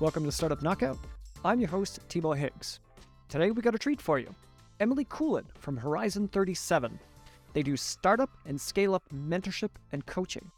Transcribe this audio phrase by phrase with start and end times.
[0.00, 0.98] Welcome to Startup Knockout.
[1.44, 2.80] I'm your host, Timo Higgs.
[3.28, 4.28] Today we got a treat for you.
[4.80, 6.98] Emily Koolen from Horizon 37.
[7.52, 10.50] They do startup and scale up mentorship and coaching.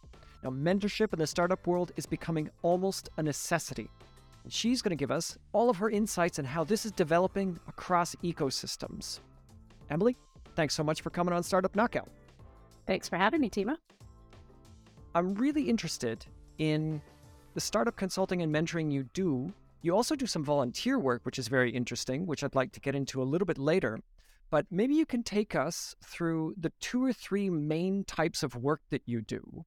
[0.43, 3.91] Now, mentorship in the startup world is becoming almost a necessity.
[4.43, 7.59] And she's going to give us all of her insights on how this is developing
[7.69, 9.21] across ecosystems.
[9.91, 10.17] Emily,
[10.55, 12.09] thanks so much for coming on Startup Knockout.
[12.87, 13.77] Thanks for having me, Tima.
[15.15, 16.25] I'm really interested
[16.57, 17.03] in
[17.57, 19.51] the startup consulting and mentoring you do.
[19.81, 22.95] You also do some volunteer work, which is very interesting, which I'd like to get
[22.95, 23.99] into a little bit later.
[24.51, 28.83] But maybe you can take us through the two or three main types of work
[28.91, 29.65] that you do.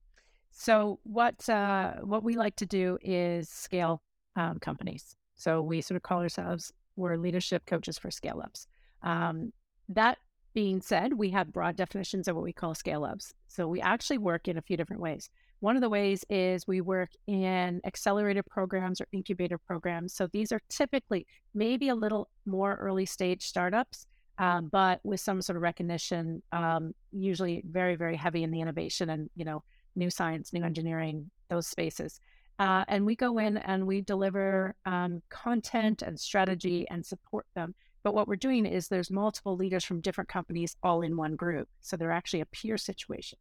[0.52, 4.02] So, what uh, what we like to do is scale
[4.36, 5.16] um, companies.
[5.34, 8.68] So we sort of call ourselves we're leadership coaches for scale ups.
[9.02, 9.52] Um,
[9.88, 10.18] that
[10.54, 13.34] being said, we have broad definitions of what we call scale ups.
[13.48, 15.28] So we actually work in a few different ways.
[15.60, 20.14] One of the ways is we work in accelerator programs or incubator programs.
[20.14, 24.06] So these are typically maybe a little more early stage startups,
[24.38, 29.10] um, but with some sort of recognition, um, usually very, very heavy in the innovation
[29.10, 29.62] and, you know,
[29.96, 32.20] new science, new engineering, those spaces.
[32.58, 37.74] Uh, and we go in and we deliver um, content and strategy and support them.
[38.02, 41.68] But what we're doing is there's multiple leaders from different companies all in one group.
[41.82, 43.38] So they're actually a peer situation.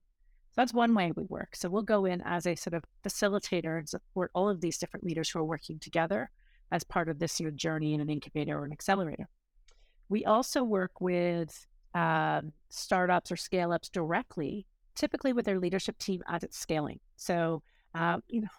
[0.60, 1.56] That's one way we work.
[1.56, 5.06] So we'll go in as a sort of facilitator and support all of these different
[5.06, 6.32] leaders who are working together
[6.70, 9.30] as part of this your journey in an incubator or an accelerator.
[10.10, 11.66] We also work with
[11.96, 14.66] uh, startups or scale ups directly,
[14.96, 17.00] typically with their leadership team as it's scaling.
[17.16, 17.64] So,
[17.96, 18.50] uh, you know,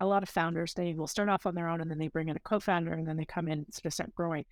[0.00, 2.28] a lot of founders, they will start off on their own and then they bring
[2.28, 4.44] in a co founder and then they come in and sort of start growing.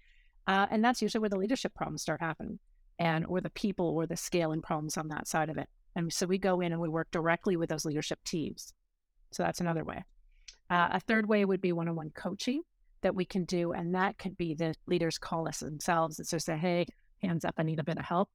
[0.46, 2.58] Uh, and that's usually where the leadership problems start happening
[2.98, 5.68] and or the people or the scaling problems on that side of it.
[5.96, 8.72] And so we go in and we work directly with those leadership teams.
[9.32, 10.04] So that's another way.
[10.68, 12.62] Uh, a third way would be one on one coaching
[13.02, 13.72] that we can do.
[13.72, 16.86] And that could be the leaders call us themselves and of say, hey,
[17.22, 18.28] hands up, I need a bit of help.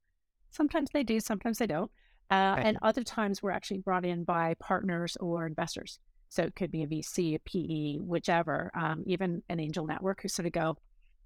[0.51, 1.91] Sometimes they do, sometimes they don't.
[2.31, 5.99] Uh, and other times we're actually brought in by partners or investors.
[6.29, 10.27] So it could be a VC, a PE, whichever, um, even an angel network who
[10.27, 10.77] sort of go,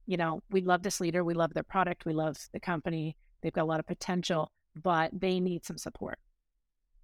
[0.05, 3.53] you know, we love this leader, we love their product, we love the company, they've
[3.53, 6.19] got a lot of potential, but they need some support.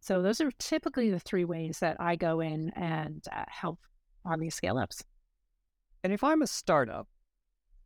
[0.06, 3.80] So those are typically the three ways that I go in and uh, help
[4.24, 5.04] on these scale ups.
[6.04, 7.08] And if I'm a startup,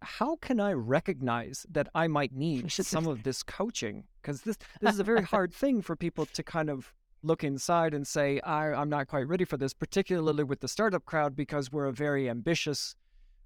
[0.02, 4.04] how can I recognize that I might need some of this coaching?
[4.22, 6.94] Because this this is a very hard thing for people to kind of
[7.24, 11.06] look inside and say, I, am not quite ready for this, particularly with the startup
[11.06, 12.98] crowd, because we're a very ambitious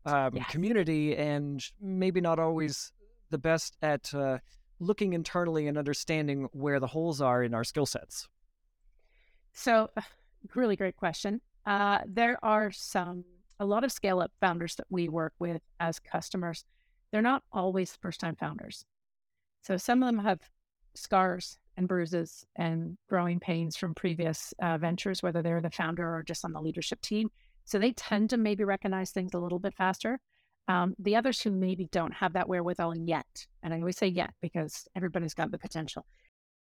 [0.08, 0.50] um, yes.
[0.50, 2.92] community and maybe not always
[3.30, 4.40] the best at uh,
[4.80, 8.28] looking internally and understanding where the holes are in our skill sets?
[9.54, 9.90] So,
[10.56, 11.42] really great question.
[11.66, 13.24] Uh, there are some,
[13.60, 16.66] a lot of scale up founders that we work with as customers.
[17.12, 18.86] They're not always first time founders.
[19.62, 20.40] So, some of them have
[20.96, 26.24] scars and bruises and growing pains from previous uh, ventures, whether they're the founder or
[26.24, 27.30] just on the leadership team.
[27.66, 30.20] So they tend to maybe recognize things a little bit faster.
[30.68, 34.34] Um, the others who maybe don't have that wherewithal yet, and I always say yet
[34.42, 36.06] because everybody's got the potential,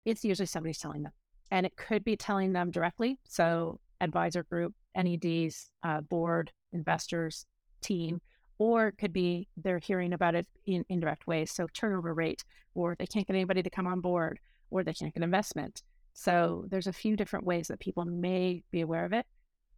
[0.05, 1.13] it's usually somebody's telling them.
[1.51, 3.19] And it could be telling them directly.
[3.29, 7.47] So, advisor group, NEDs, uh, board, investors,
[7.81, 8.21] team,
[8.59, 11.53] or it could be they're hearing about it in indirect ways.
[11.53, 14.39] So, turnover rate, or they can't get anybody to come on board,
[14.71, 15.83] or they can't get investment.
[16.15, 19.27] So, there's a few different ways that people may be aware of it.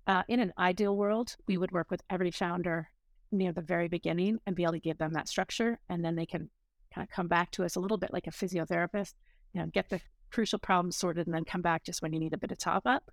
[0.07, 2.89] Uh, in an ideal world, we would work with every founder
[3.31, 5.79] near the very beginning and be able to give them that structure.
[5.91, 6.49] And then they can
[6.95, 9.15] kind of come back to us a little bit like a physiotherapist,
[9.53, 12.35] you know, get the crucial problems sorted and then come back just when you need
[12.35, 13.11] a bit of top up.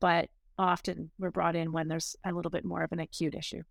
[0.00, 3.62] But often we're brought in when there's a little bit more of an acute issue.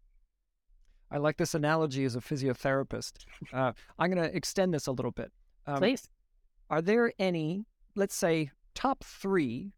[1.10, 3.26] I like this analogy as a physiotherapist.
[3.54, 5.32] Uh, I'm going to extend this a little bit.
[5.66, 6.08] Um, Please.
[6.70, 7.66] Are there any,
[7.96, 9.72] let's say, top three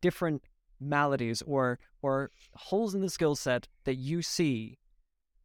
[0.00, 0.42] different
[0.80, 4.78] maladies or or holes in the skill set that you see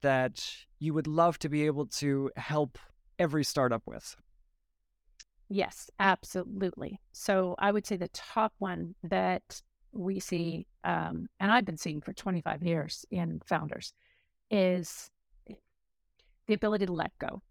[0.01, 2.77] that you would love to be able to help
[3.17, 4.15] every startup with?
[5.49, 6.99] Yes, absolutely.
[7.11, 9.61] So I would say the top one that
[9.91, 13.93] we see, um, and I've been seeing for 25 years in founders,
[14.51, 15.09] is
[16.45, 17.41] the ability to let go.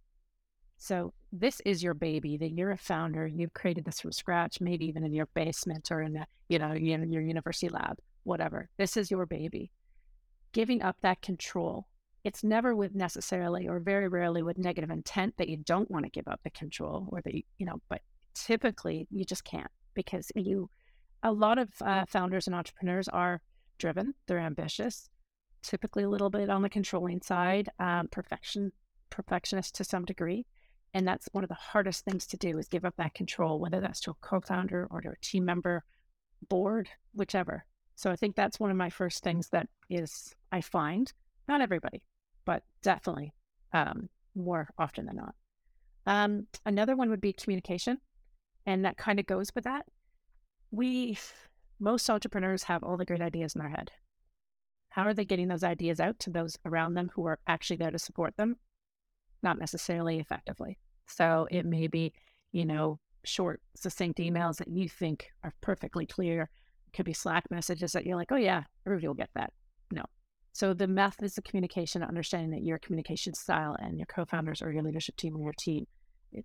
[0.76, 3.26] So this is your baby that you're a founder.
[3.26, 6.72] You've created this from scratch, maybe even in your basement or in the, you know,
[6.72, 8.68] in your university lab, whatever.
[8.78, 9.72] This is your baby.
[10.52, 11.88] Giving up that control.
[12.24, 16.10] It's never with necessarily or very rarely with negative intent that you don't want to
[16.10, 18.02] give up the control or that, you, you know, but
[18.34, 20.68] typically you just can't because you,
[21.22, 23.40] a lot of uh, founders and entrepreneurs are
[23.78, 25.08] driven, they're ambitious.
[25.62, 28.72] typically a little bit on the controlling side, um, perfection,
[29.10, 30.46] perfectionist to some degree.
[30.94, 33.80] And that's one of the hardest things to do is give up that control, whether
[33.80, 35.84] that's to a co-founder or to a team member,
[36.48, 37.64] board, whichever.
[37.94, 41.12] So I think that's one of my first things that is I find,
[41.48, 42.02] not everybody,
[42.44, 43.32] but definitely
[43.72, 45.34] um, more often than not.
[46.06, 47.98] Um, another one would be communication.
[48.66, 49.86] And that kind of goes with that.
[50.70, 51.18] We,
[51.80, 53.90] most entrepreneurs have all the great ideas in their head.
[54.90, 57.90] How are they getting those ideas out to those around them who are actually there
[57.90, 58.56] to support them?
[59.42, 60.78] Not necessarily effectively.
[61.06, 62.12] So it may be,
[62.52, 66.42] you know, short, succinct emails that you think are perfectly clear.
[66.42, 69.52] It could be Slack messages that you're like, oh, yeah, everybody will get that.
[69.90, 70.04] No.
[70.52, 74.82] So the methods of communication, understanding that your communication style and your co-founders or your
[74.82, 75.86] leadership team or your team,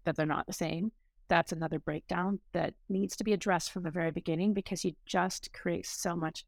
[0.04, 0.92] that they're not the same.
[1.30, 5.52] That's another breakdown that needs to be addressed from the very beginning because you just
[5.54, 6.46] create so much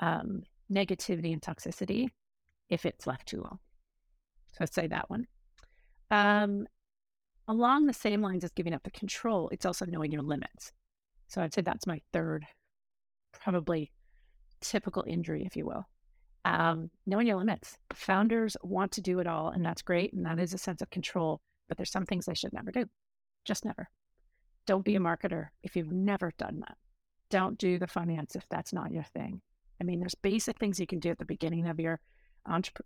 [0.00, 0.42] um,
[0.72, 2.08] negativity and toxicity
[2.70, 3.58] if it's left too long.
[4.52, 5.26] So I'd say that one.
[6.10, 6.66] Um,
[7.48, 10.72] along the same lines as giving up the control, it's also knowing your limits.
[11.28, 12.46] So I'd say that's my third,
[13.32, 13.90] probably
[14.60, 15.86] typical injury, if you will.
[16.44, 17.78] Um, knowing your limits.
[17.94, 20.12] Founders want to do it all, and that's great.
[20.12, 22.84] And that is a sense of control, but there's some things they should never do.
[23.44, 23.88] Just never.
[24.66, 26.76] Don't be a marketer if you've never done that.
[27.30, 29.40] Don't do the finance if that's not your thing.
[29.80, 32.00] I mean, there's basic things you can do at the beginning of your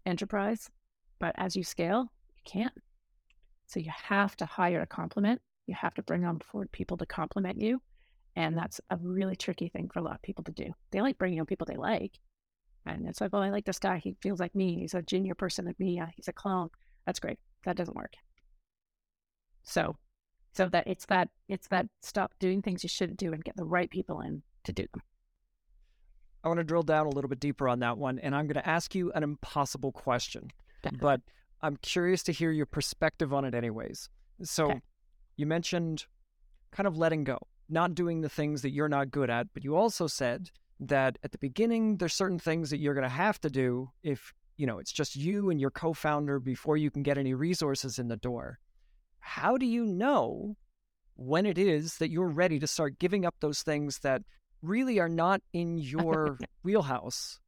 [0.06, 0.70] enterprise,
[1.19, 2.72] but as you scale, you can't.
[3.66, 5.40] So you have to hire a complement.
[5.66, 7.82] You have to bring on board people to complement you.
[8.37, 10.72] And that's a really tricky thing for a lot of people to do.
[10.93, 12.19] They like bringing on people they like.
[12.93, 13.99] And it's like, well, I like this guy.
[13.99, 14.81] He feels like me.
[14.81, 16.00] He's a junior person like me.
[16.17, 16.70] He's a clone.
[17.06, 17.38] That's great.
[17.64, 18.14] That doesn't work.
[19.62, 19.96] So,
[20.55, 23.64] so that it's that, it's that stop doing things you shouldn't do and get the
[23.64, 25.02] right people in to do them.
[26.43, 28.19] I want to drill down a little bit deeper on that one.
[28.19, 30.50] And I'm going to ask you an impossible question,
[31.00, 31.20] but
[31.61, 34.08] I'm curious to hear your perspective on it, anyways.
[34.43, 34.81] So, okay.
[35.37, 36.06] you mentioned
[36.70, 37.38] kind of letting go,
[37.69, 40.50] not doing the things that you're not good at, but you also said
[40.81, 44.33] that at the beginning, there's certain things that you're going to have to do if,
[44.57, 47.99] you know, it's just you and your co founder before you can get any resources
[47.99, 48.59] in the door.
[49.21, 50.57] How do you know
[51.17, 54.23] when it is that you're ready to start giving up those things that
[54.63, 57.41] really are not in your wheelhouse?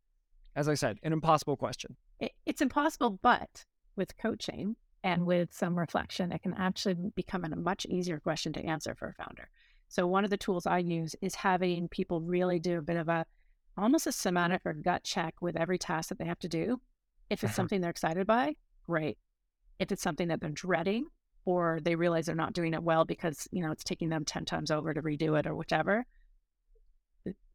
[0.56, 1.96] As I said, an impossible question.
[2.44, 3.64] It's impossible, but
[3.96, 5.28] with coaching and mm-hmm.
[5.28, 9.14] with some reflection, it can actually become a much easier question to answer for a
[9.14, 9.48] founder.
[9.90, 13.08] So one of the tools I use is having people really do a bit of
[13.08, 13.26] a
[13.76, 16.80] almost a semantic or gut check with every task that they have to do.
[17.28, 17.56] If it's uh-huh.
[17.56, 18.54] something they're excited by,
[18.86, 19.18] great.
[19.80, 21.06] If it's something that they're dreading
[21.44, 24.44] or they realize they're not doing it well because, you know, it's taking them 10
[24.44, 26.06] times over to redo it or whichever,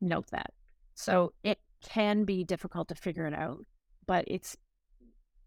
[0.02, 0.52] note that.
[0.94, 3.66] So it can be difficult to figure it out,
[4.08, 4.58] but it's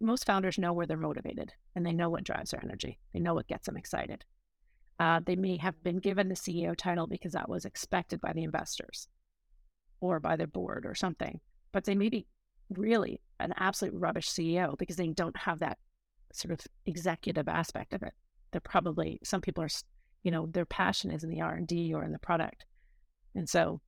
[0.01, 2.99] most founders know where they're motivated and they know what drives their energy.
[3.13, 4.25] They know what gets them excited.
[4.99, 8.43] Uh, they may have been given the CEO title because that was expected by the
[8.43, 9.09] investors
[10.01, 11.41] or by the board or something,
[11.73, 12.27] but they may be
[12.71, 15.79] really an absolute rubbish CEO because they don't have that
[16.33, 18.13] sort of executive aspect of it.
[18.51, 19.69] They're probably some people are,
[20.23, 22.65] you know, their passion is in the R and D or in the product,
[23.35, 23.81] and so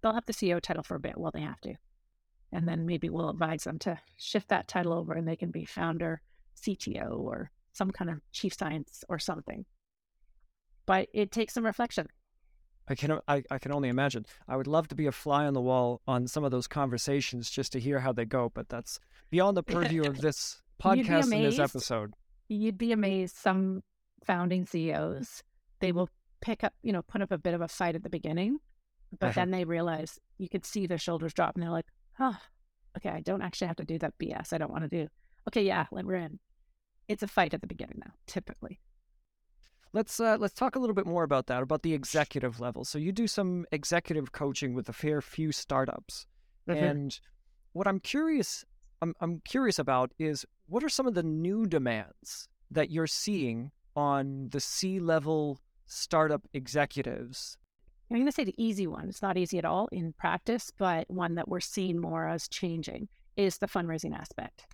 [0.00, 1.74] they'll have the CEO title for a bit while they have to.
[2.52, 5.64] And then maybe we'll advise them to shift that title over and they can be
[5.64, 6.20] founder,
[6.60, 9.64] CTO, or some kind of chief science or something.
[10.86, 12.08] But it takes some reflection.
[12.88, 14.26] I can I, I can only imagine.
[14.48, 17.48] I would love to be a fly on the wall on some of those conversations
[17.50, 18.98] just to hear how they go, but that's
[19.30, 22.12] beyond the purview of this podcast and this episode.
[22.48, 23.36] You'd be amazed.
[23.36, 23.82] Some
[24.24, 25.42] founding CEOs,
[25.80, 26.08] they will
[26.40, 28.58] pick up, you know, put up a bit of a fight at the beginning,
[29.18, 29.40] but uh-huh.
[29.40, 31.86] then they realize you could see their shoulders drop and they're like,
[32.20, 32.36] oh,
[32.96, 35.08] okay, I don't actually have to do that BS I don't want to do.
[35.48, 36.38] Okay, yeah, we're in.
[37.08, 38.80] It's a fight at the beginning now, typically.
[39.92, 42.84] Let's uh, let's talk a little bit more about that, about the executive level.
[42.84, 46.26] So you do some executive coaching with a fair few startups,
[46.68, 46.82] mm-hmm.
[46.82, 47.20] and
[47.72, 48.64] what I'm curious
[49.02, 53.70] I'm, I'm curious about is what are some of the new demands that you're seeing
[53.94, 57.58] on the C level startup executives
[58.12, 59.08] I'm going to say the easy one.
[59.08, 63.08] It's not easy at all in practice, but one that we're seeing more as changing
[63.38, 64.66] is the fundraising aspect.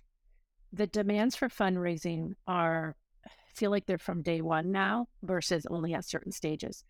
[0.73, 2.97] The demands for fundraising are
[3.59, 6.83] feel like they're from day one now versus only at certain stages.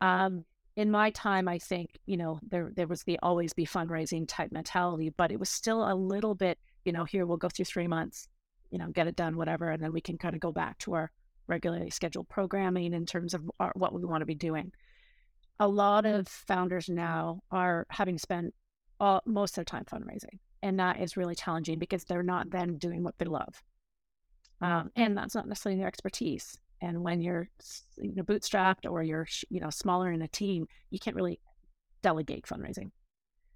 [0.00, 0.44] Um,
[0.76, 4.52] in my time, I think you know there there was the always be fundraising type
[4.52, 7.88] mentality, but it was still a little bit you know here we'll go through three
[7.88, 8.28] months,
[8.70, 10.94] you know get it done whatever, and then we can kind of go back to
[10.94, 11.10] our
[11.48, 14.72] regularly scheduled programming in terms of our, what we want to be doing
[15.60, 18.52] a lot of founders now are having spent
[18.98, 20.38] all, most of their time fundraising.
[20.62, 23.62] and that is really challenging because they're not then doing what they love.
[24.62, 26.56] Um, and that's not necessarily their expertise.
[26.80, 27.48] And when you're
[27.96, 31.40] you know, bootstrapped or you're you know smaller in a team, you can't really
[32.02, 32.90] delegate fundraising.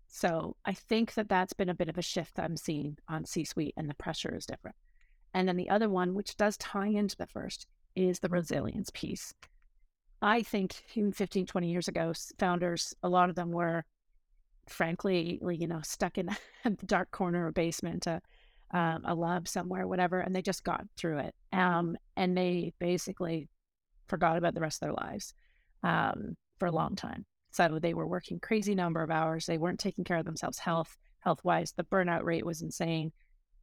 [0.08, 3.24] So I think that that's been a bit of a shift that I'm seeing on
[3.24, 4.76] C-suite, and the pressure is different.
[5.34, 9.34] And then the other one, which does tie into the first, is the resilience piece.
[10.22, 13.84] I think even 15, 20 years ago, founders, a lot of them were,
[14.66, 16.30] frankly, you know, stuck in
[16.64, 18.22] a dark corner or basement, a,
[18.72, 21.34] um, a lab somewhere, whatever, and they just got through it.
[21.52, 23.48] Um, and they basically
[24.08, 25.34] forgot about the rest of their lives
[25.82, 27.24] um, for a long time.
[27.52, 29.46] So they were working crazy number of hours.
[29.46, 31.72] They weren't taking care of themselves health health wise.
[31.76, 33.12] The burnout rate was insane.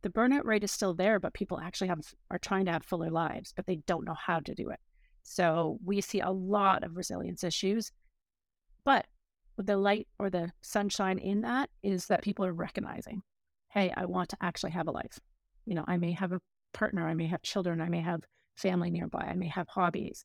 [0.02, 3.10] The burnout rate is still there, but people actually have are trying to have fuller
[3.10, 4.80] lives, but they don't know how to do it.
[5.24, 7.92] So we see a lot of resilience issues.
[8.84, 9.06] But
[9.58, 13.22] the light or the sunshine in that is that people are recognizing,
[13.74, 15.20] hey, I want to actually have a life.
[15.66, 16.42] You know, I may have a
[16.74, 18.22] partner, I may have children, I may have
[18.56, 20.24] family nearby, I may have hobbies,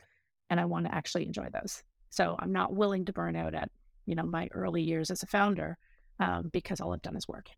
[0.51, 1.83] and I want to actually enjoy those.
[2.11, 3.71] So I'm not willing to burn out at,
[4.05, 5.79] you know, my early years as a founder
[6.21, 7.49] um, because all I've done is work.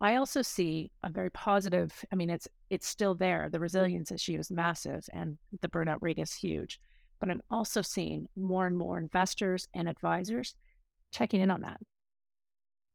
[0.00, 1.92] I also see a very positive.
[2.12, 3.48] I mean, it's it's still there.
[3.50, 6.80] The resilience issue is massive, and the burnout rate is huge.
[7.18, 10.54] But I'm also seeing more and more investors and advisors
[11.10, 11.80] checking in on that.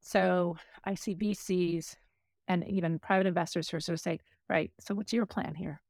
[0.03, 1.95] So I see VCs
[2.49, 4.19] and even private investors who are sort of saying,
[4.49, 5.81] "Right, so what's your plan here?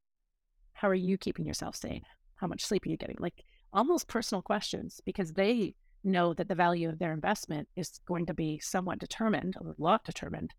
[0.73, 2.03] How are you keeping yourself sane?
[2.35, 3.43] How much sleep are you getting?" Like
[3.73, 8.35] almost personal questions because they know that the value of their investment is going to
[8.35, 10.53] be somewhat determined, a lot determined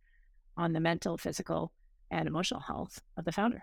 [0.57, 1.73] on the mental, physical,
[2.11, 3.63] and emotional health of the founder.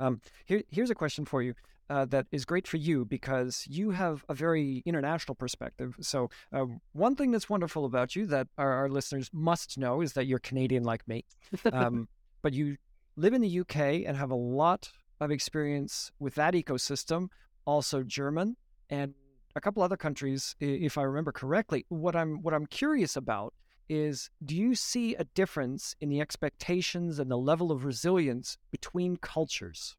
[0.00, 1.54] Um, here, here's a question for you.
[1.90, 5.94] Uh, that is great for you because you have a very international perspective.
[6.00, 10.14] So, uh, one thing that's wonderful about you that our, our, listeners must know is
[10.14, 11.24] that you're Canadian like me.
[11.72, 12.08] Um,
[12.40, 12.76] but you
[13.16, 17.28] live in the UK and have a lot of experience with that ecosystem,
[17.66, 18.56] also German
[18.88, 19.14] and
[19.56, 21.84] a couple other countries, if I remember correctly.
[21.88, 23.54] What I'm what I'm curious about
[23.88, 29.16] is do you see a difference in the expectations and the level of resilience between
[29.16, 29.96] cultures?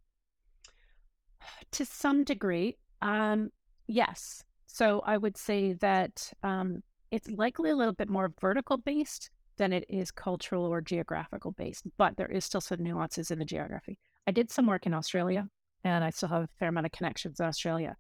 [1.72, 3.52] To some degree, um,
[3.88, 4.44] yes.
[4.66, 9.72] So I would say that um, it's likely a little bit more vertical based than
[9.72, 13.98] it is cultural or geographical based, but there is still some nuances in the geography.
[14.28, 15.48] I did some work in Australia
[15.84, 17.96] and I still have a fair amount of connections in Australia.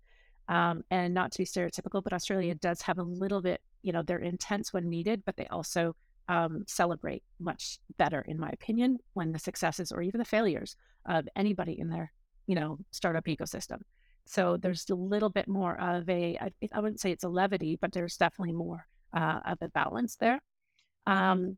[0.48, 4.01] Um, and not to be stereotypical, but Australia does have a little bit, you know,
[4.01, 5.96] they're intense when needed, but they also
[6.27, 10.75] um, celebrate much better, in my opinion, when the successes or even the failures
[11.06, 12.12] of anybody in their,
[12.48, 13.77] you know, startup ecosystem.
[14.25, 17.77] So there's a little bit more of a, I, I wouldn't say it's a levity,
[17.80, 20.42] but there's definitely more uh, of a balance there.
[21.06, 21.58] Um,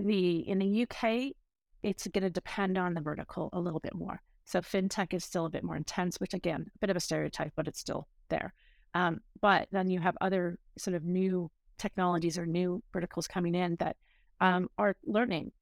[0.00, 1.32] the in the UK,
[1.84, 4.20] it's going to depend on the vertical a little bit more.
[4.46, 7.52] So fintech is still a bit more intense, which again, a bit of a stereotype,
[7.54, 8.52] but it's still there.
[8.94, 13.76] Um, but then you have other sort of new technologies or new verticals coming in
[13.76, 13.96] that
[14.40, 15.52] um, are learning.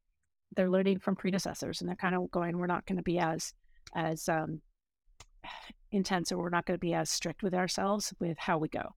[0.54, 3.52] They're learning from predecessors, and they're kind of going, "We're not going to be as
[3.94, 4.60] as um,
[5.90, 8.94] intense, or we're not going to be as strict with ourselves with how we go."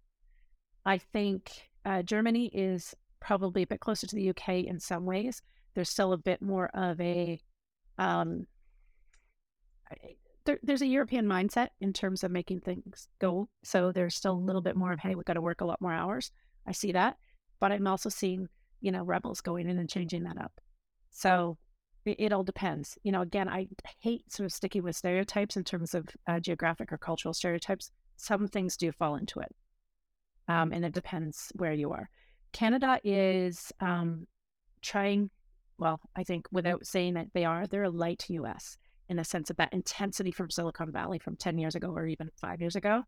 [0.86, 5.42] I think uh, Germany is probably a bit closer to the UK in some ways.
[5.76, 7.42] There's still a bit more of a
[7.98, 8.48] um,
[10.46, 13.50] there, there's a European mindset in terms of making things go.
[13.64, 15.82] So there's still a little bit more of, hey, we've got to work a lot
[15.82, 16.32] more hours.
[16.70, 17.18] I see that.
[17.60, 18.48] But I'm also seeing,
[18.80, 20.54] you know, rebels going in and changing that up.
[21.10, 21.58] So
[22.06, 22.98] it, it all depends.
[23.04, 23.68] You know, again, I
[24.00, 27.92] hate sort of sticking with stereotypes in terms of uh, geographic or cultural stereotypes.
[28.16, 29.54] Some things do fall into it.
[30.48, 32.10] Um, and it depends where you are.
[32.54, 34.26] Canada is um,
[34.82, 35.30] trying,
[35.78, 38.78] well, I think without saying that they are, they're a light US
[39.10, 42.30] in the sense of that intensity from Silicon Valley from 10 years ago or even
[42.36, 43.04] five years ago.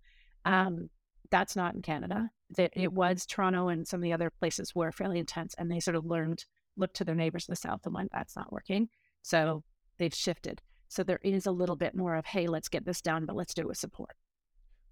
[0.45, 0.89] Um,
[1.31, 2.29] that's not in Canada.
[2.57, 2.81] It, mm-hmm.
[2.81, 5.95] it was Toronto and some of the other places were fairly intense, and they sort
[5.95, 6.45] of learned,
[6.77, 8.89] looked to their neighbors in the south and went, that's not working.
[9.23, 9.63] So
[9.97, 10.61] they've shifted.
[10.89, 13.53] So there is a little bit more of, hey, let's get this done, but let's
[13.53, 14.15] do it with support.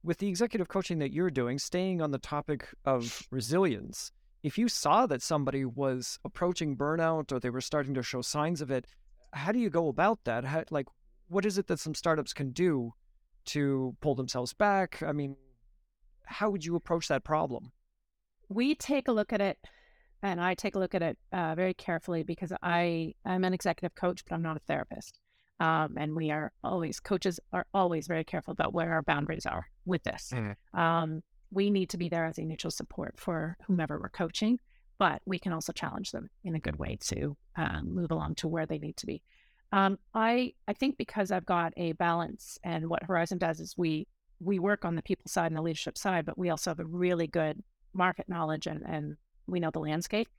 [0.02, 4.70] With the executive coaching that you're doing, staying on the topic of resilience, if you
[4.70, 8.88] saw that somebody was approaching burnout or they were starting to show signs of it,
[9.34, 10.46] how do you go about that?
[10.46, 10.88] How, like,
[11.28, 12.94] what is it that some startups can do
[13.48, 15.04] to pull themselves back?
[15.04, 15.36] I mean,
[16.30, 17.72] how would you approach that problem?
[18.48, 19.58] We take a look at it,
[20.22, 23.96] and I take a look at it uh, very carefully because I am an executive
[23.96, 25.20] coach, but I'm not a therapist.
[25.60, 29.68] Um, and we are always coaches are always very careful about where our boundaries are
[29.86, 30.32] with this.
[30.34, 30.80] Mm-hmm.
[30.80, 31.22] Um,
[31.52, 34.60] we need to be there as a neutral support for whomever we're coaching,
[35.00, 38.48] but we can also challenge them in a good way to um, move along to
[38.48, 39.22] where they need to be.
[39.72, 44.08] Um, I I think because I've got a balance, and what Horizon does is we
[44.40, 46.86] we work on the people side and the leadership side, but we also have a
[46.86, 47.62] really good
[47.94, 49.18] market knowledge and and
[49.48, 50.30] we know the landscape.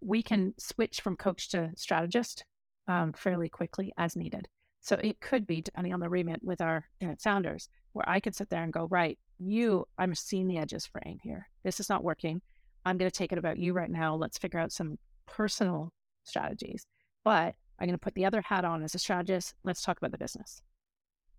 [0.00, 2.44] We can switch from coach to strategist
[2.88, 4.48] um, fairly quickly as needed.
[4.80, 8.18] So it could be depending on the remit with our you know, founders, where I
[8.18, 11.48] could sit there and go, right, you, I'm seeing the edges fraying here.
[11.62, 12.40] This is not working.
[12.84, 14.14] I'm going to take it about you right now.
[14.16, 15.92] Let's figure out some personal
[16.24, 16.86] strategies.
[17.24, 19.54] But I'm going to put the other hat on as a strategist.
[19.64, 20.62] Let's talk about the business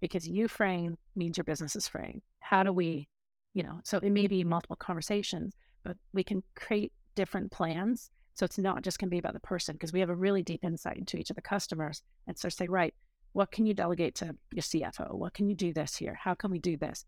[0.02, 2.22] because you frame means your business is fraying.
[2.40, 3.08] How do we,
[3.54, 5.54] you know, so it may be multiple conversations,
[5.84, 8.10] but we can create different plans.
[8.34, 10.42] So it's not just going to be about the person because we have a really
[10.42, 12.02] deep insight into each of the customers.
[12.28, 12.94] And so say, right,
[13.34, 15.14] what can you delegate to your CFO?
[15.14, 16.18] What can you do this here?
[16.22, 17.06] How can we do this?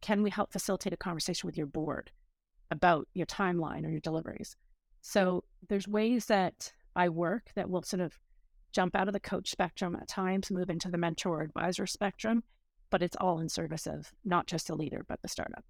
[0.00, 2.10] Can we help facilitate a conversation with your board?
[2.70, 4.56] about your timeline or your deliveries.
[5.02, 8.18] So there's ways that I work that will sort of
[8.72, 12.42] jump out of the coach spectrum at times, move into the mentor advisor spectrum,
[12.90, 15.64] but it's all in service of not just the leader, but the startup.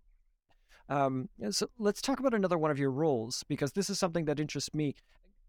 [0.88, 4.40] Um, so let's talk about another one of your roles because this is something that
[4.40, 4.94] interests me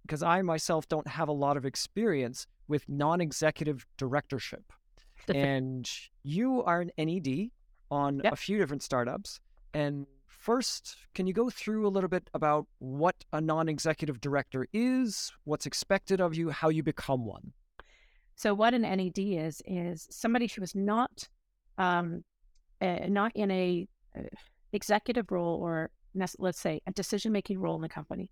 [0.03, 4.72] because I myself don't have a lot of experience with non-executive directorship.
[5.27, 5.89] and
[6.24, 7.50] you are an NED
[7.89, 8.34] on yep.
[8.34, 9.39] a few different startups
[9.74, 10.05] and
[10.41, 15.31] First, can you go through a little bit about what a non executive director is,
[15.43, 17.53] what's expected of you, how you become one?
[18.33, 21.29] So, what an NED is, is somebody who is not
[21.77, 22.24] um,
[22.81, 24.24] uh, not in a uh,
[24.74, 28.31] executive role or let's say a decision making role in the company.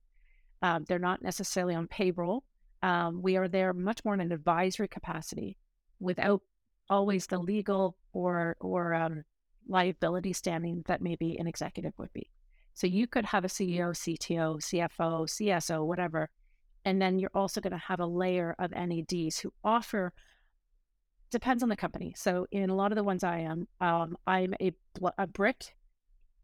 [0.64, 2.44] Um, they're not necessarily on payroll.
[2.82, 5.58] Um, we are there much more in an advisory capacity,
[6.00, 6.42] without
[6.90, 9.26] always the legal or or um,
[9.70, 12.30] liability standing that maybe an executive would be.
[12.74, 16.30] So you could have a CEO, CTO, CFO, CSO, whatever.
[16.86, 20.14] And then you're also going to have a layer of NEDs who offer,
[21.30, 22.14] depends on the company.
[22.16, 24.72] So in a lot of the ones I am, um, I'm a,
[25.18, 25.76] a brick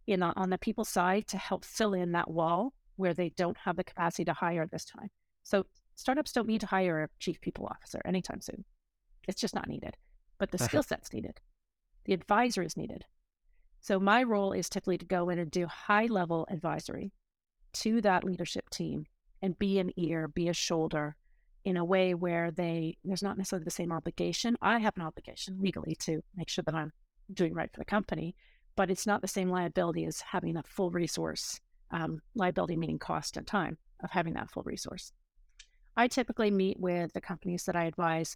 [0.07, 3.75] in on the people side to help fill in that wall where they don't have
[3.75, 5.09] the capacity to hire this time.
[5.43, 8.65] So startups don't need to hire a chief people officer anytime soon.
[9.27, 9.97] It's just not needed.
[10.37, 11.39] But the skill set's needed.
[12.05, 13.05] The advisor is needed.
[13.85, 17.11] So my role is typically to go in and do high level advisory
[17.73, 19.05] to that leadership team
[19.43, 21.15] and be an ear, be a shoulder
[21.63, 24.57] in a way where they there's not necessarily the same obligation.
[24.59, 26.93] I have an obligation legally to make sure that I'm
[27.31, 28.35] doing right for the company,
[28.75, 31.59] but it's not the same liability as having a full resource.
[31.91, 35.11] Um, liability meaning cost and time of having that full resource.
[35.95, 38.35] I typically meet with the companies that I advise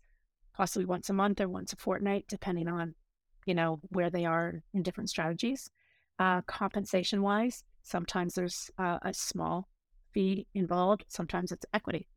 [0.54, 2.94] possibly once a month or once a fortnight, depending on
[3.50, 5.72] you know, where they are in different strategies.
[6.20, 9.68] Uh, compensation wise, sometimes there's uh, a small
[10.14, 12.08] fee involved, sometimes it's equity.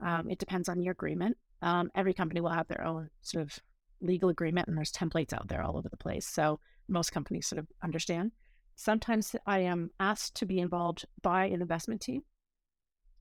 [0.00, 1.36] Um, it depends on your agreement.
[1.60, 3.58] Um, every company will have their own sort of
[4.00, 6.24] legal agreement, and there's templates out there all over the place.
[6.24, 8.30] So most companies sort of understand.
[8.76, 12.22] Sometimes I am asked to be involved by an investment team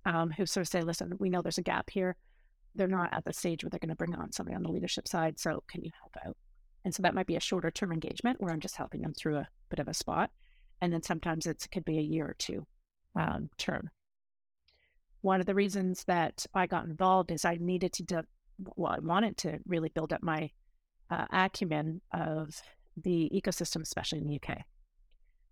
[0.06, 2.16] um, who sort of say, listen, we know there's a gap here.
[2.76, 5.08] They're not at the stage where they're going to bring on somebody on the leadership
[5.08, 5.40] side.
[5.40, 6.38] So can you help out?
[6.86, 9.38] And so that might be a shorter term engagement where I'm just helping them through
[9.38, 10.32] a bit of a spot.
[10.82, 12.66] And then sometimes it could be a year or two
[13.16, 13.90] um, term.
[15.22, 18.26] One of the reasons that I got involved is I needed to, de-
[18.76, 20.52] well, I wanted to really build up my
[21.10, 22.62] uh, acumen of
[23.02, 24.60] the ecosystem, especially in the UK.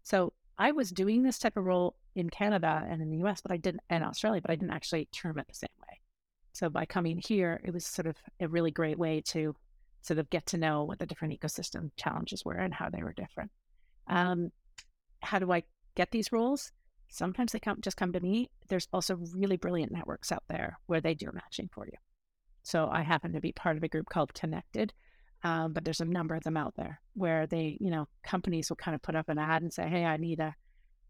[0.03, 3.51] So I was doing this type of role in Canada and in the US, but
[3.51, 5.99] I didn't, and Australia, but I didn't actually term it the same way.
[6.53, 9.55] So by coming here, it was sort of a really great way to
[10.01, 13.13] sort of get to know what the different ecosystem challenges were and how they were
[13.13, 13.51] different.
[14.07, 14.51] Um,
[15.21, 15.63] how do I
[15.95, 16.71] get these roles?
[17.09, 18.49] Sometimes they come just come to me.
[18.69, 21.97] There's also really brilliant networks out there where they do matching for you.
[22.63, 24.93] So I happen to be part of a group called Connected,
[25.43, 28.77] um, but there's a number of them out there where they, you know, companies will
[28.77, 30.55] kind of put up an ad and say, "Hey, I need a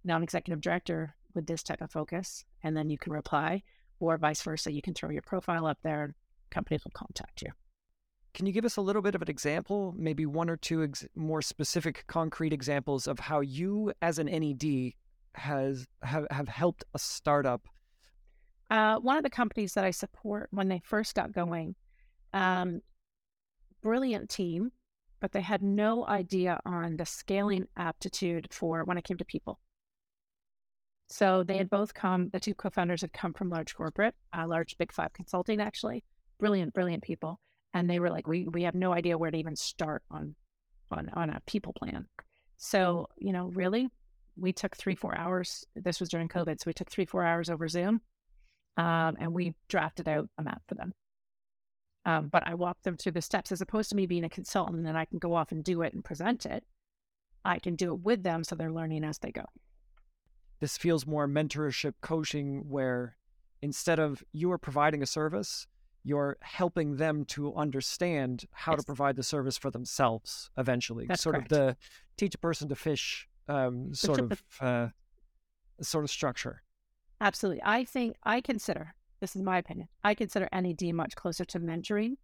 [0.04, 3.64] non-executive director with this type of focus," and then you can reply,
[4.00, 4.72] or vice versa.
[4.72, 6.14] You can throw your profile up there, and
[6.50, 7.52] companies will contact you.
[8.34, 11.06] Can you give us a little bit of an example, maybe one or two ex-
[11.16, 14.94] more specific, concrete examples of how you, as an NED,
[15.36, 17.68] has have, have helped a startup?
[18.70, 21.76] Uh, one of the companies that I support when they first got going,
[22.34, 22.82] um,
[23.84, 24.72] brilliant team,
[25.20, 29.60] but they had no idea on the scaling aptitude for when it came to people.
[31.10, 34.48] So they had both come, the two co founders had come from large corporate, uh,
[34.48, 36.06] large big five consulting, actually.
[36.40, 37.42] Brilliant, brilliant people
[37.74, 40.36] and they were like, we we have no idea where to even start on
[40.92, 42.08] on on a people plan.
[42.58, 43.90] So you know, really,
[44.38, 45.66] we took three, four hours.
[45.76, 46.60] This was during COVID.
[46.60, 48.02] So we took three, four hours over Zoom
[48.78, 50.94] um, and we drafted out a map for them.
[52.06, 54.78] Um, but I walked them through the steps as opposed to me being a consultant
[54.78, 56.64] and then I can go off and do it and present it.
[57.46, 59.46] I can do it with them so they're learning as they go.
[60.60, 63.18] This feels more mentorship coaching where
[63.62, 65.68] instead of you are providing a service,
[66.04, 68.82] you're helping them to understand how yes.
[68.82, 71.06] to provide the service for themselves eventually.
[71.08, 71.52] That's sort correct.
[71.52, 71.78] of the
[72.18, 74.88] teach a person to fish um, sort of uh,
[75.82, 76.64] sort of structure.
[77.20, 77.62] Absolutely.
[77.64, 79.88] I think I consider this is my opinion.
[80.04, 82.16] I consider NED much closer to mentoring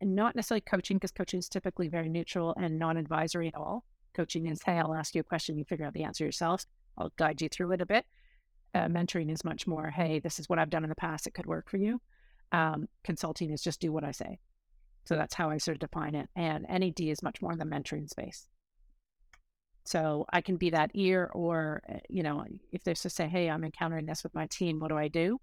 [0.00, 3.84] and not necessarily coaching because coaching is typically very neutral and non-advisory at all.
[4.14, 6.64] Coaching is, hey, I'll ask you a question, you figure out the answer yourself.
[6.96, 8.06] I'll guide you through it a bit.
[8.74, 11.26] Uh, mentoring is much more, hey, this is what I've done in the past.
[11.26, 12.00] It could work for you.
[12.52, 14.38] Um, consulting is just do what I say.
[15.04, 16.28] So that's how I sort of define it.
[16.36, 18.46] And NED is much more the mentoring space.
[19.84, 23.48] So I can be that ear, or, uh, you know, if there's to say, hey,
[23.48, 25.40] I'm encountering this with my team, what do I do?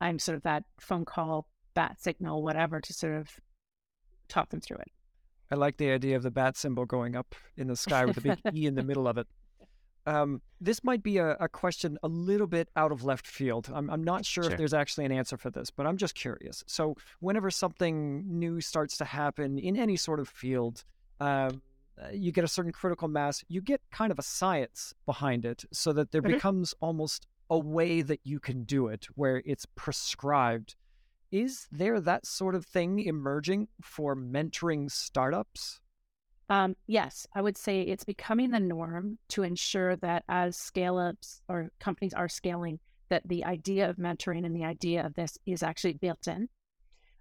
[0.00, 3.28] I'm sort of that phone call, bat signal, whatever, to sort of
[4.28, 4.90] talk them through it.
[5.50, 8.20] I like the idea of the bat symbol going up in the sky with a
[8.20, 9.26] big E in the middle of it.
[10.08, 13.70] Um, this might be a, a, question a little bit out of left field.
[13.72, 16.14] I'm, I'm not sure, sure, if there's actually an answer for this, but I'm just
[16.14, 16.64] curious.
[16.66, 20.82] So, whenever something new starts to happen in any sort of field,
[21.20, 21.60] um,
[22.00, 25.66] uh, you get a certain critical mass, you get kind of a science behind it
[25.72, 26.32] so that there mm-hmm.
[26.32, 30.74] becomes almost a way that you can do it where it's prescribed.
[31.30, 35.80] Is there that sort of thing emerging for mentoring startups?
[36.50, 41.42] Um, yes, I would say it's becoming the norm to ensure that as scale ups
[41.48, 42.78] or companies are scaling,
[43.10, 46.48] that the idea of mentoring and the idea of this is actually built in.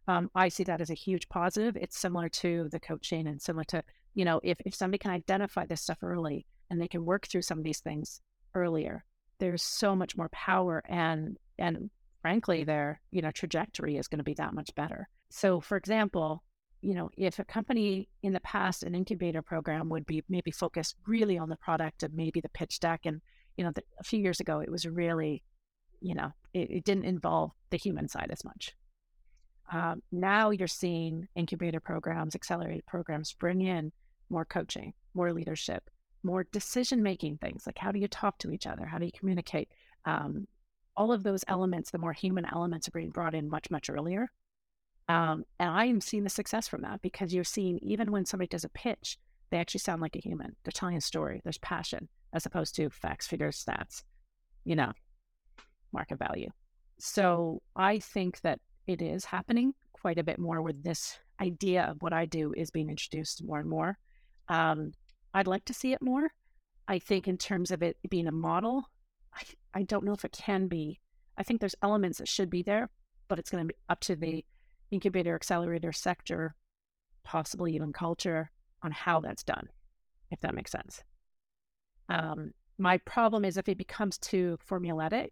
[0.08, 1.76] Um, I see that as a huge positive.
[1.76, 3.84] It's similar to the coaching and similar to
[4.18, 7.44] you know, if, if somebody can identify this stuff early and they can work through
[7.44, 8.20] some of these things
[8.56, 9.06] earlier,
[9.38, 11.92] there's so much more power and and
[12.24, 15.08] frankly their, you know, trajectory is going to be that much better.
[15.30, 16.44] So for example,
[16.82, 20.96] you know, if a company in the past, an incubator program would be maybe focused
[21.06, 23.02] really on the product and maybe the pitch deck.
[23.06, 23.22] And,
[23.58, 25.44] you know, the, a few years ago, it was really,
[26.02, 28.76] you know, it, it didn't involve the human side as much.
[29.72, 33.92] Um, now you're seeing incubator programs, accelerated programs bring in
[34.30, 35.90] more coaching, more leadership,
[36.24, 38.86] more decision making things like how do you talk to each other?
[38.86, 39.70] How do you communicate?
[40.06, 40.48] Um,
[40.96, 44.32] all of those elements, the more human elements are being brought in much, much earlier.
[45.10, 48.48] Um, and I am seeing the success from that because you're seeing even when somebody
[48.48, 49.18] does a pitch,
[49.50, 50.56] they actually sound like a human.
[50.64, 54.04] They're telling a story, there's passion as opposed to facts, figures, stats,
[54.66, 54.92] you know,
[55.94, 56.50] market value.
[57.00, 62.02] So I think that it is happening quite a bit more with this idea of
[62.02, 63.98] what I do is being introduced more and more.
[64.50, 64.92] Um,
[65.34, 66.32] I'd like to see it more.
[66.88, 68.90] I think in terms of it being a model,
[69.34, 69.42] I,
[69.74, 71.00] I don't know if it can be.
[71.38, 72.90] I think there's elements that should be there,
[73.28, 74.44] but it's going to be up to the
[74.92, 76.56] incubator accelerator sector,
[77.24, 78.52] possibly even culture,
[78.84, 79.70] on how that's done,
[80.32, 81.04] if that makes sense.
[82.10, 85.30] Um, my problem is if it becomes too formulaic,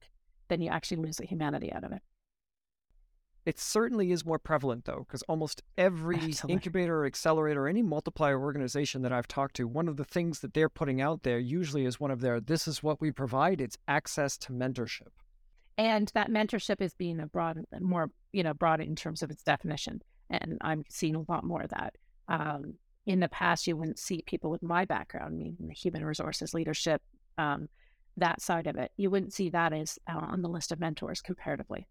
[0.48, 2.02] then you actually lose the humanity out of it.
[3.46, 6.54] It certainly is more prevalent though, because almost every Absolutely.
[6.54, 10.39] incubator or accelerator or any multiplier organization that I've talked to, one of the things
[10.39, 13.62] that they're putting out there usually is one of their this is what we provide.
[13.62, 15.12] It's access to mentorship.
[15.78, 19.44] And that mentorship is being a broad more, you know, broad in terms of its
[19.44, 20.02] definition.
[20.30, 21.96] And I'm seeing a lot more of that.
[22.28, 26.04] Um, in the past, you wouldn't see people with my background, I mean, the human
[26.04, 27.02] resources, leadership,
[27.38, 27.68] um,
[28.18, 28.92] that side of it.
[28.98, 31.88] You wouldn't see that as uh, on the list of mentors comparatively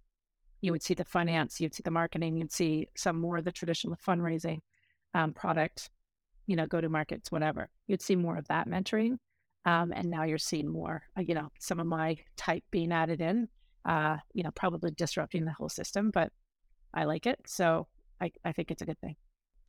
[0.65, 3.53] you would see the finance, you'd see the marketing, you'd see some more of the
[3.53, 4.61] traditional fundraising
[5.13, 5.91] um, product,
[6.47, 7.69] you know, go to markets, whatever.
[7.87, 9.19] You'd see more of that mentoring.
[9.67, 13.21] Um, and now you're seeing more, uh, you know, some of my type being added
[13.21, 13.49] in,
[13.85, 16.33] uh, you know, probably disrupting the whole system, but
[16.93, 17.41] I like it.
[17.47, 17.87] So
[18.21, 19.17] I, I think it's a good thing.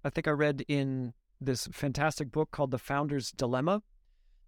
[0.04, 3.82] I think I read in this fantastic book called The Founder's Dilemma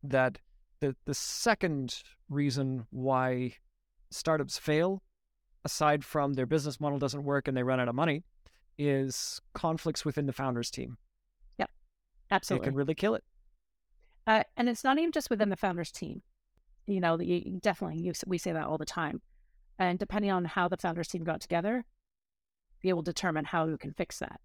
[0.04, 0.40] that
[0.80, 3.54] the, the second reason why
[4.12, 5.02] startups fail
[5.66, 8.24] aside from their business model doesn't work and they run out of money,
[8.78, 10.98] is conflicts within the founders team.
[11.58, 11.70] Yep,
[12.32, 12.66] absolutely.
[12.66, 13.24] It can really kill it.
[14.26, 16.22] Uh, and it's not even just within the founders team.
[16.86, 19.22] You know, you, definitely you, we say that all the time.
[19.80, 21.86] And depending on how the founders team got together,
[22.84, 24.40] it will determine how you can fix that.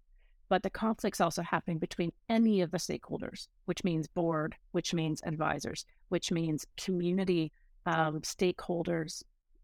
[0.49, 5.21] But the conflicts also happening between any of the stakeholders, which means board, which means
[5.25, 7.51] advisors, which means community
[7.85, 9.23] um, stakeholders,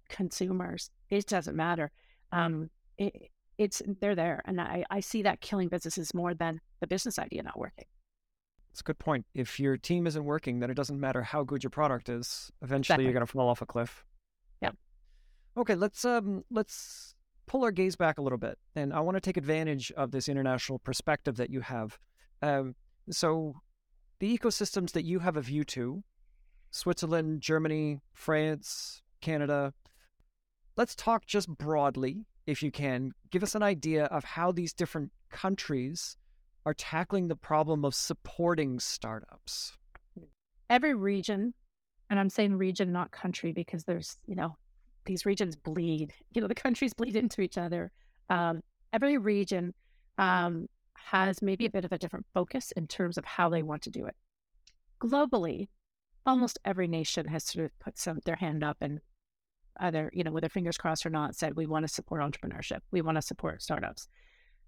[0.10, 0.89] consumers.
[1.10, 1.91] It doesn't matter.
[2.32, 6.88] Um, it, it's they're there, and I, I see that killing businesses more than the
[6.88, 7.86] business idea not working.
[8.71, 9.25] It's a good point.
[9.34, 12.51] If your team isn't working, then it doesn't matter how good your product is.
[12.62, 13.03] Eventually, Exactly.
[13.05, 14.05] you're going to fall off a cliff.
[15.60, 19.22] Okay, let's um let's pull our gaze back a little bit, and I want to
[19.22, 22.00] take advantage of this international perspective that you have.
[22.41, 22.76] Um,
[23.12, 23.56] so,
[24.19, 26.02] the ecosystems that you have a view to,
[26.72, 29.74] Switzerland, Germany, France, Canada.
[30.78, 33.12] Let's talk just broadly, if you can.
[33.30, 36.15] Give us an idea of how these different countries
[36.65, 39.74] are tackling the problem of supporting startups.
[40.69, 41.54] every region,
[42.10, 44.56] and I'm saying region, not country, because there's, you know,
[45.10, 47.91] these regions bleed, you know, the countries bleed into each other.
[48.30, 48.62] Um,
[48.93, 49.74] every region
[50.19, 53.82] um, has maybe a bit of a different focus in terms of how they want
[53.82, 54.15] to do it.
[55.02, 55.67] Globally,
[56.28, 59.00] almost every nation has sort of put some their hand up and
[59.80, 62.82] either, you know, with their fingers crossed or not, said we want to support entrepreneurship,
[62.91, 64.08] we want to support startups.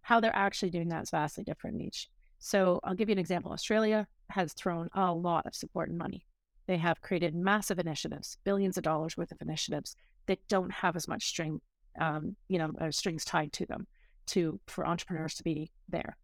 [0.01, 2.09] How they're actually doing that is vastly different in each.
[2.39, 3.51] So I'll give you an example.
[3.51, 6.25] Australia has thrown a lot of support and money.
[6.65, 9.95] They have created massive initiatives, billions of dollars worth of initiatives
[10.31, 11.59] that don't have as much string,
[11.99, 13.85] um, you know, uh, strings tied to them
[14.27, 16.15] to for entrepreneurs to be there.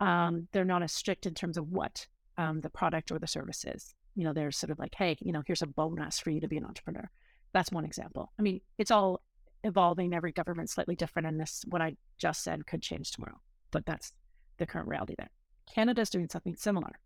[0.00, 3.64] Um, they're not as strict in terms of what um, the product or the service
[3.64, 3.94] is.
[4.16, 6.48] You know, they're sort of like, hey, you know, here's a bonus for you to
[6.48, 7.08] be an entrepreneur.
[7.52, 8.32] That's one example.
[8.36, 9.20] I mean, it's all
[9.62, 10.12] evolving.
[10.12, 13.40] Every government's slightly different, and this what I just said could change tomorrow.
[13.70, 14.12] But that's
[14.58, 15.30] the current reality there.
[15.72, 16.98] Canada's doing something similar.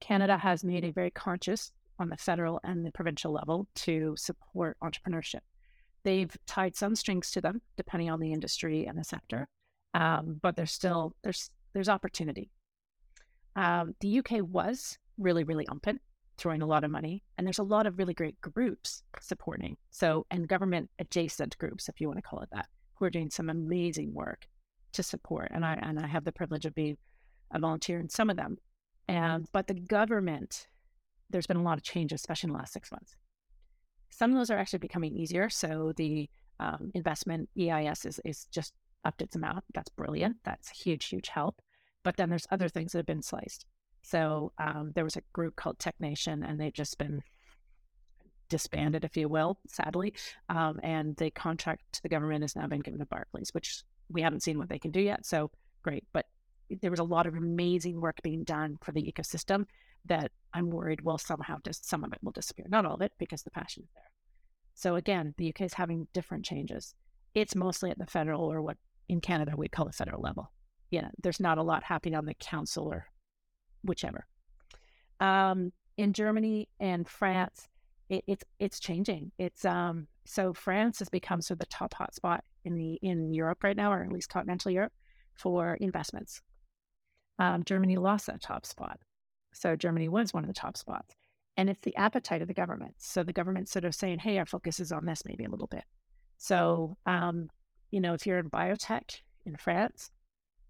[0.00, 4.76] Canada has made a very conscious on the federal and the provincial level to support
[4.80, 5.40] entrepreneurship.
[6.04, 9.48] They've tied some strings to them, depending on the industry and the sector,
[9.94, 12.50] um, but there's still there's there's opportunity.
[13.54, 16.00] Um, the UK was really really open,
[16.38, 19.76] throwing a lot of money, and there's a lot of really great groups supporting.
[19.90, 23.30] So and government adjacent groups, if you want to call it that, who are doing
[23.30, 24.46] some amazing work
[24.92, 25.50] to support.
[25.52, 26.96] And I and I have the privilege of being
[27.52, 28.58] a volunteer in some of them.
[29.08, 30.66] And but the government,
[31.30, 33.16] there's been a lot of changes, especially in the last six months.
[34.12, 35.48] Some of those are actually becoming easier.
[35.48, 36.28] So the
[36.60, 39.64] um, investment EIS is is just upped its amount.
[39.74, 40.36] That's brilliant.
[40.44, 41.60] That's a huge, huge help.
[42.04, 43.66] But then there's other things that have been sliced.
[44.02, 47.22] So um, there was a group called Tech Nation, and they've just been
[48.48, 50.14] disbanded, if you will, sadly.
[50.48, 54.20] Um, and the contract to the government has now been given to Barclays, which we
[54.20, 55.24] haven't seen what they can do yet.
[55.24, 55.50] So
[55.82, 56.04] great.
[56.12, 56.26] But
[56.80, 59.66] there was a lot of amazing work being done for the ecosystem
[60.06, 62.66] that I'm worried will somehow just some of it will disappear.
[62.68, 64.10] Not all of it, because the passion is there.
[64.74, 66.94] So again, the UK is having different changes.
[67.34, 68.76] It's mostly at the federal or what
[69.08, 70.50] in Canada we call the federal level.
[70.90, 73.06] Yeah, there's not a lot happening on the council or
[73.82, 74.26] whichever.
[75.20, 77.68] Um, in Germany and France,
[78.08, 79.32] it, it's it's changing.
[79.38, 83.64] It's um so France has become sort of the top hotspot in the in Europe
[83.64, 84.92] right now, or at least continental Europe,
[85.34, 86.42] for investments.
[87.38, 89.00] Um, Germany lost that top spot,
[89.52, 91.14] so Germany was one of the top spots,
[91.56, 92.94] and it's the appetite of the government.
[92.98, 95.66] So the government's sort of saying, "Hey, our focus is on this maybe a little
[95.66, 95.84] bit."
[96.38, 97.48] So um,
[97.90, 100.10] you know, if you're in biotech in France,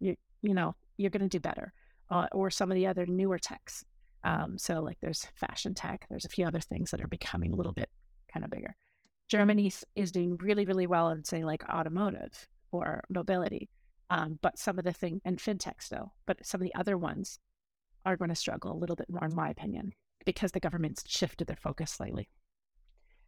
[0.00, 1.72] you you know you're going to do better,
[2.10, 3.84] uh, or some of the other newer techs.
[4.24, 7.56] Um, so like there's fashion tech, there's a few other things that are becoming a
[7.56, 7.88] little bit
[8.32, 8.76] kind of bigger.
[9.28, 13.70] Germany is doing really really well in say like automotive or mobility,
[14.10, 17.38] um, but some of the thing and fintech still, but some of the other ones
[18.04, 19.92] are going to struggle a little bit more, in my opinion,
[20.24, 22.28] because the government's shifted their focus slightly.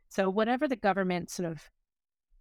[0.08, 1.70] So whatever the government sort of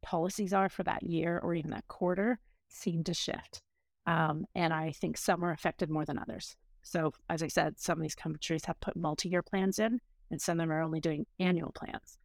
[0.02, 3.62] policies are for that year or even that quarter seem to shift.
[4.06, 6.56] Um, and I think some are affected more than others.
[6.84, 10.42] So, as I said, some of these countries have put multi year plans in, and
[10.42, 12.18] some of them are only doing annual plans.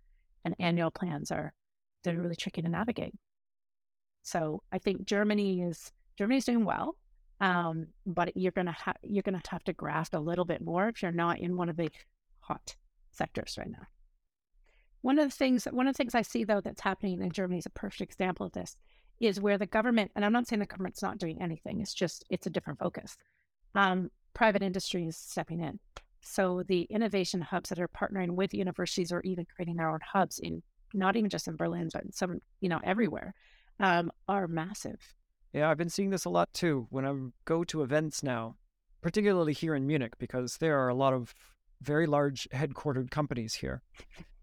[0.44, 1.52] And annual plans are
[2.02, 3.14] they're really tricky to navigate.
[4.22, 6.96] So, I think Germany is Germany's doing well,
[7.40, 11.02] um, but you're gonna have you're gonna have to graft a little bit more if
[11.02, 11.90] you're not in one of the
[12.40, 12.76] hot
[13.12, 13.86] sectors right now.
[15.02, 17.58] One of the things one of the things I see though that's happening in Germany
[17.58, 18.76] is a perfect example of this
[19.20, 21.80] is where the government and I'm not saying the government's not doing anything.
[21.80, 23.16] It's just it's a different focus.
[23.74, 25.78] Um, private industry is stepping in.
[26.20, 30.38] So the innovation hubs that are partnering with universities or even creating their own hubs
[30.40, 30.62] in
[30.94, 33.34] not even just in Berlin, but in some, you know, everywhere,
[33.80, 35.14] um, are massive.
[35.52, 38.56] Yeah, I've been seeing this a lot too when I go to events now,
[39.00, 41.34] particularly here in Munich, because there are a lot of
[41.80, 43.82] very large headquartered companies here.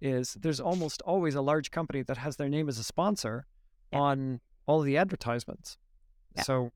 [0.01, 3.45] Is there's almost always a large company that has their name as a sponsor
[3.91, 3.99] Yeah.
[3.99, 5.77] on all the advertisements.
[6.35, 6.41] Yeah.
[6.43, 6.71] So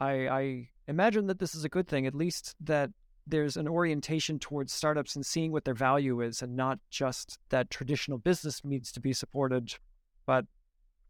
[0.00, 2.90] I I imagine that this is a good thing, at least that
[3.26, 7.70] there's an orientation towards startups and seeing what their value is and not just that
[7.70, 9.74] traditional business needs to be supported,
[10.26, 10.46] but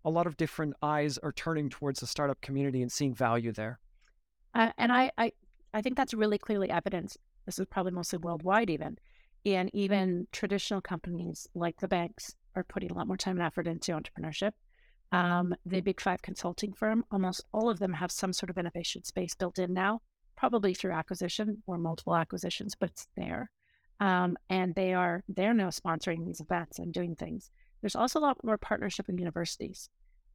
[0.07, 3.81] a lot of different eyes are turning towards the startup community and seeing value there.
[4.55, 5.33] Uh, and I, I,
[5.75, 8.97] I think that's really clearly evident This is probably mostly worldwide, even.
[9.45, 13.67] And even traditional companies like the banks are putting a lot more time and effort
[13.67, 14.53] into entrepreneurship.
[15.13, 19.05] Um, the big five consulting firm, almost all of them have some sort of innovation
[19.05, 20.03] space built in now,
[20.37, 23.51] probably through acquisition or multiple acquisitions, but it's there.
[24.01, 27.51] Um, and they are they're now sponsoring these events and doing things.
[27.81, 29.89] There's also a lot more partnership with universities.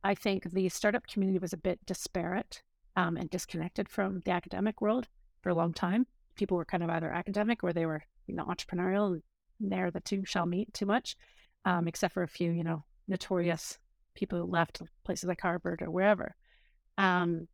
[0.03, 2.63] I think the startup community was a bit disparate
[2.95, 5.07] um, and disconnected from the academic world
[5.41, 6.07] for a long time.
[6.35, 9.21] People were kind of either academic or they were you know entrepreneurial.
[9.59, 11.15] And there, the two shall meet too much,
[11.65, 13.77] um, except for a few you know notorious
[14.15, 16.35] people who left places like Harvard or wherever.
[16.97, 17.47] Um,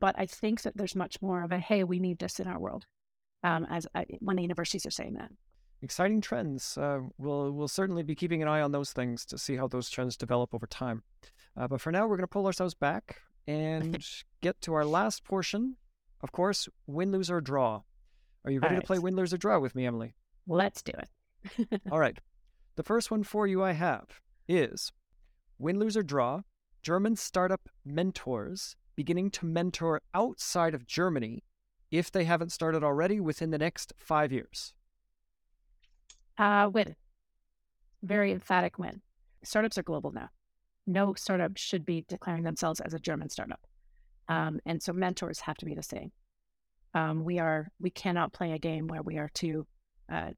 [0.00, 2.58] but I think that there's much more of a hey, we need this in our
[2.58, 2.86] world,
[3.42, 5.30] um, as I, when the universities are saying that.
[5.84, 6.78] Exciting trends.
[6.78, 9.90] Uh, we'll we'll certainly be keeping an eye on those things to see how those
[9.90, 11.02] trends develop over time.
[11.54, 14.02] Uh, but for now, we're going to pull ourselves back and
[14.40, 15.76] get to our last portion.
[16.22, 17.82] Of course, win, lose, or draw.
[18.46, 18.80] Are you ready right.
[18.80, 20.14] to play win, lose, or draw with me, Emily?
[20.46, 21.82] Let's do it.
[21.92, 22.18] All right.
[22.76, 24.90] The first one for you I have is
[25.58, 26.44] win, lose, or draw,
[26.82, 31.44] German startup mentors beginning to mentor outside of Germany
[31.90, 34.72] if they haven't started already within the next five years?
[36.38, 36.96] Uh, win.
[38.02, 39.00] Very emphatic win.
[39.42, 40.28] Startups are global now.
[40.86, 43.60] No startup should be declaring themselves as a German startup.
[44.28, 46.12] Um, and so mentors have to be the same.
[46.94, 49.66] Um, we are we cannot play a game where we are too
[50.10, 50.30] uh,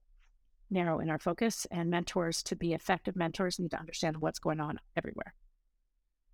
[0.71, 1.67] narrow in our focus.
[1.71, 5.35] And mentors, to be effective mentors, need to understand what's going on everywhere.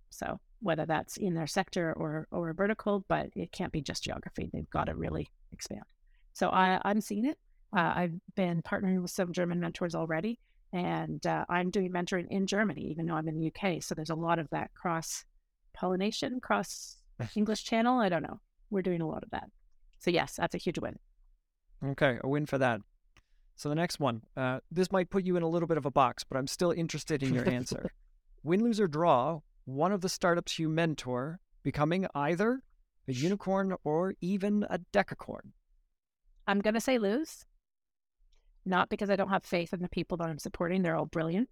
[0.09, 4.03] So whether that's in their sector or or a vertical, but it can't be just
[4.03, 4.49] geography.
[4.51, 5.83] They've got to really expand.
[6.33, 7.37] So I, I'm seeing it.
[7.75, 10.39] Uh, I've been partnering with some German mentors already,
[10.71, 13.81] and uh, I'm doing mentoring in Germany, even though I'm in the UK.
[13.81, 15.25] So there's a lot of that cross
[15.73, 16.97] pollination, cross
[17.35, 17.99] English channel.
[17.99, 18.39] I don't know.
[18.69, 19.49] We're doing a lot of that.
[19.99, 20.99] So yes, that's a huge win.
[21.83, 22.81] Okay, a win for that.
[23.55, 25.91] So the next one, uh, this might put you in a little bit of a
[25.91, 27.91] box, but I'm still interested in your answer.
[28.43, 32.61] Win, lose, or draw, one of the startups you mentor becoming either
[33.07, 35.51] a unicorn or even a decacorn.
[36.47, 37.45] I'm going to say lose.
[38.65, 41.49] Not because I don't have faith in the people that I'm supporting, they're all brilliant.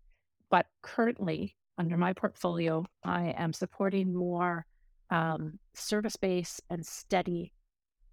[0.50, 4.66] But currently, under my portfolio, I am supporting more
[5.10, 7.54] um, service based and steady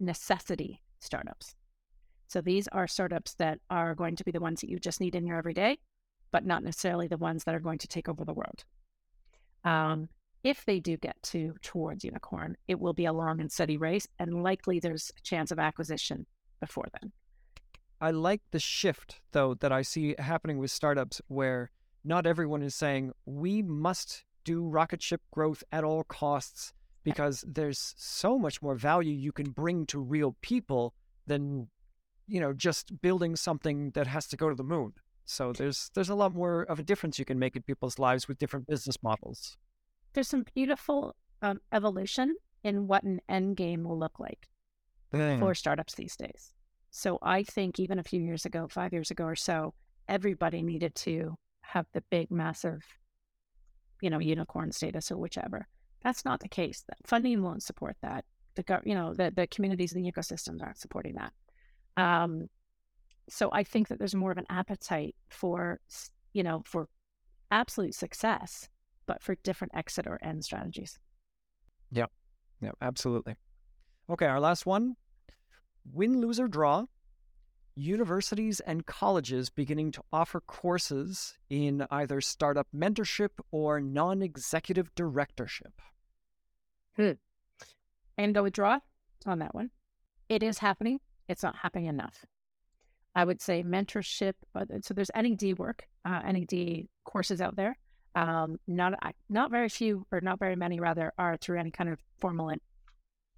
[0.01, 1.55] necessity startups.
[2.29, 5.15] So these are startups that are going to be the ones that you just need
[5.15, 5.79] in your everyday,
[6.31, 8.65] but not necessarily the ones that are going to take over the world.
[9.65, 10.09] Um,
[10.45, 14.07] if they do get to towards unicorn, it will be a long and steady race,
[14.19, 16.27] and likely there's a chance of acquisition
[16.61, 17.13] before then.
[18.01, 21.71] I like the shift though that I see happening with startups where
[22.05, 26.73] not everyone is saying we must do rocket ship growth at all costs
[27.05, 30.95] because there's so much more value you can bring to real people
[31.27, 31.69] than
[32.29, 34.93] you know, just building something that has to go to the moon.
[35.25, 38.29] So there's there's a lot more of a difference you can make in people's lives
[38.29, 39.57] with different business models.
[40.13, 44.49] There's some beautiful um, evolution in what an end game will look like
[45.13, 45.41] Dang.
[45.41, 46.55] for startups these days.
[46.91, 49.75] So I think even a few years ago, five years ago or so,
[50.09, 52.83] everybody needed to have the big, massive,
[54.01, 55.67] you know, unicorn status or whichever.
[56.03, 56.85] That's not the case.
[56.89, 58.25] That funding won't support that.
[58.55, 61.33] The you know the the communities and the ecosystems aren't supporting that.
[61.97, 62.49] Um,
[63.29, 65.81] so I think that there's more of an appetite for,
[66.33, 66.89] you know, for
[67.51, 68.69] absolute success,
[69.07, 70.99] but for different exit or end strategies.
[71.91, 72.07] Yeah,
[72.61, 73.37] yeah, absolutely.
[74.11, 74.97] Okay, our last one
[75.93, 76.87] win, lose, or draw.
[77.75, 85.81] Universities and colleges beginning to offer courses in either startup mentorship or non executive directorship.
[86.97, 87.13] Hmm.
[88.17, 88.81] And go with draw
[89.27, 89.71] on that one.
[90.29, 90.99] It is happening
[91.29, 92.25] it's not happening enough.
[93.15, 94.35] I would say mentorship.
[94.55, 97.77] Uh, so there's NED work, uh, NED courses out there.
[98.15, 98.95] Um, not
[99.29, 102.53] not very few, or not very many, rather, are through any kind of formal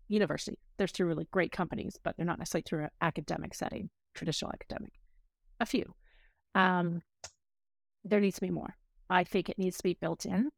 [0.08, 0.58] university.
[0.80, 4.94] There's through really great companies, but they're not necessarily through an academic setting, traditional academic.
[5.60, 5.94] A few.
[6.54, 7.02] Um,
[8.02, 8.74] there needs to be more.
[9.10, 10.48] I think it needs to be built in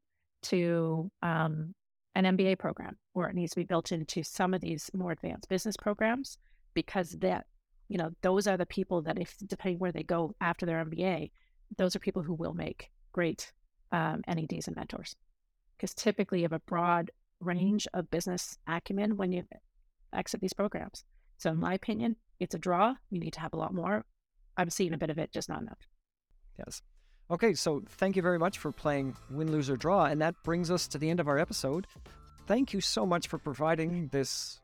[0.42, 1.74] to um,
[2.14, 5.48] an MBA program, or it needs to be built into some of these more advanced
[5.48, 6.38] business programs
[6.72, 7.46] because that
[7.88, 11.32] you know those are the people that if depending where they go after their MBA,
[11.78, 13.50] those are people who will make great
[13.90, 15.16] um, NEDs and mentors
[15.76, 19.42] because typically you have a broad range of business acumen when you
[20.14, 21.04] exit these programs.
[21.38, 21.62] So in mm-hmm.
[21.62, 22.94] my opinion, it's a draw.
[23.10, 24.04] You need to have a lot more.
[24.56, 25.78] I'm seeing a bit of it, just not enough.
[26.58, 26.82] Yes.
[27.30, 30.06] Okay, so thank you very much for playing Win, Lose, or Draw.
[30.06, 31.86] And that brings us to the end of our episode.
[32.46, 34.60] Thank you so much for providing this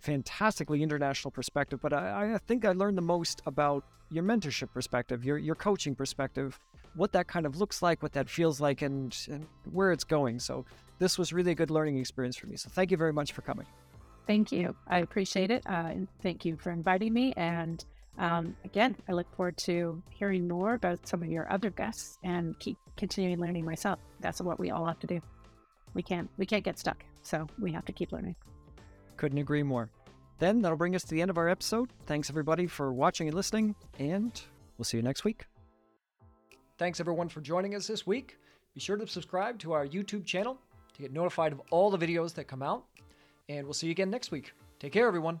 [0.00, 5.24] fantastically international perspective, but I, I think I learned the most about your mentorship perspective,
[5.24, 6.58] your your coaching perspective,
[6.94, 10.38] what that kind of looks like, what that feels like, and, and where it's going.
[10.40, 10.64] So
[10.98, 12.56] this was really a good learning experience for me.
[12.56, 13.66] So thank you very much for coming.
[14.28, 14.76] Thank you.
[14.86, 15.62] I appreciate it.
[15.66, 17.32] Uh, thank you for inviting me.
[17.38, 17.82] And
[18.18, 22.56] um, again, I look forward to hearing more about some of your other guests and
[22.58, 23.98] keep continuing learning myself.
[24.20, 25.20] That's what we all have to do.
[25.94, 28.36] We can't we can't get stuck, so we have to keep learning.
[29.16, 29.90] Couldn't agree more.
[30.38, 31.90] Then that'll bring us to the end of our episode.
[32.04, 34.38] Thanks everybody for watching and listening, and
[34.76, 35.46] we'll see you next week.
[36.76, 38.36] Thanks everyone for joining us this week.
[38.74, 40.58] Be sure to subscribe to our YouTube channel
[40.94, 42.84] to get notified of all the videos that come out,
[43.48, 44.52] and we'll see you again next week.
[44.78, 45.40] Take care, everyone.